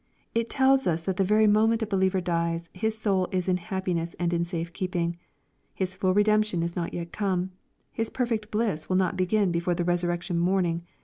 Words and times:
It 0.33 0.49
tells 0.49 0.87
us 0.87 1.03
that 1.03 1.17
the 1.17 1.23
very 1.23 1.45
moment 1.45 1.83
a 1.83 1.85
believer 1.85 2.21
dies, 2.21 2.71
his 2.73 2.97
soul 2.97 3.27
is 3.31 3.47
in 3.47 3.57
happiness 3.57 4.15
and 4.17 4.33
in 4.33 4.43
safe 4.43 4.73
keeping. 4.73 5.15
His 5.75 5.95
full 5.95 6.15
redemption 6.15 6.63
is 6.63 6.75
not 6.75 6.91
yet 6.91 7.11
come. 7.11 7.51
His 7.91 8.09
perfect 8.09 8.49
bliss 8.49 8.89
will 8.89 8.95
not 8.95 9.15
begin 9.15 9.51
before 9.51 9.75
the 9.75 9.83
resurrection 9.83 10.39
morning. 10.39 10.87